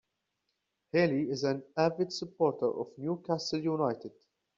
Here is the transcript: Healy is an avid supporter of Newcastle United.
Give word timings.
Healy 0.93 1.29
is 1.29 1.43
an 1.43 1.61
avid 1.77 2.11
supporter 2.11 2.65
of 2.65 2.87
Newcastle 2.97 3.59
United. 3.61 4.11